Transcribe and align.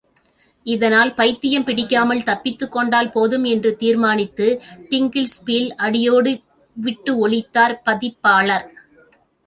இதனால் 0.65 1.11
பைத்தியம் 1.13 1.63
பிடிக்காமல் 1.63 2.23
தப்பித்துக் 2.23 2.71
கொண்டால் 2.71 3.11
போதும் 3.11 3.43
என்று 3.43 3.75
தீர்மானித்து 3.75 4.47
டிங்கிள்ஸ் 4.89 5.39
பீல் 5.45 5.71
அடியோடு 5.75 6.33
விட்டு 6.77 7.13
ஒழித்தார் 7.27 7.75
பதிப்பாளர். 7.83 8.67